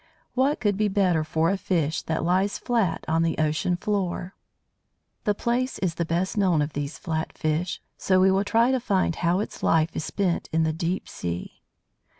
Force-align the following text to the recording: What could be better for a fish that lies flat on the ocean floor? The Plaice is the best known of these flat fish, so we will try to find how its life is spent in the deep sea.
What 0.33 0.59
could 0.59 0.77
be 0.77 0.87
better 0.87 1.23
for 1.23 1.51
a 1.51 1.57
fish 1.57 2.01
that 2.01 2.23
lies 2.23 2.57
flat 2.57 3.05
on 3.07 3.21
the 3.21 3.37
ocean 3.37 3.75
floor? 3.77 4.33
The 5.25 5.35
Plaice 5.35 5.77
is 5.77 5.93
the 5.93 6.05
best 6.05 6.35
known 6.35 6.59
of 6.63 6.73
these 6.73 6.97
flat 6.97 7.37
fish, 7.37 7.79
so 7.99 8.19
we 8.19 8.31
will 8.31 8.43
try 8.43 8.71
to 8.71 8.79
find 8.79 9.17
how 9.17 9.41
its 9.41 9.61
life 9.61 9.95
is 9.95 10.03
spent 10.03 10.49
in 10.51 10.63
the 10.63 10.73
deep 10.73 11.07
sea. 11.07 11.61